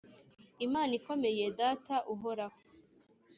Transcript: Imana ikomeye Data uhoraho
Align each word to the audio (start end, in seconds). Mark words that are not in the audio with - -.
Imana 0.65 0.91
ikomeye 0.99 1.45
Data 1.59 1.95
uhoraho 2.13 2.57